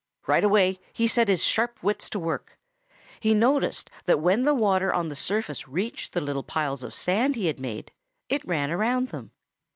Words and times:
Right 0.25 0.43
away 0.43 0.79
he 0.93 1.07
set 1.07 1.27
his 1.27 1.43
sharp 1.43 1.77
wits 1.83 2.09
to 2.09 2.17
work. 2.17 2.57
He 3.19 3.35
noticed 3.35 3.91
that 4.05 4.19
when 4.19 4.45
the 4.45 4.55
water 4.55 4.91
on 4.91 5.09
the 5.09 5.15
surface 5.15 5.67
reached 5.67 6.13
the 6.13 6.21
little 6.21 6.41
piles 6.41 6.81
of 6.81 6.95
sand 6.95 7.35
he 7.35 7.45
had 7.45 7.59
made, 7.59 7.91
it 8.27 8.43
ran 8.43 8.71
around 8.71 9.09
them. 9.09 9.29